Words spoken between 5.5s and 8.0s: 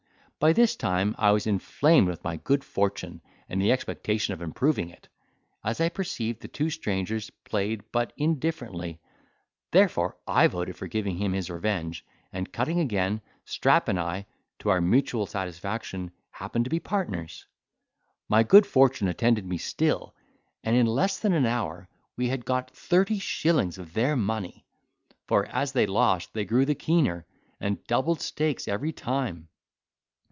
as I perceived the two strangers played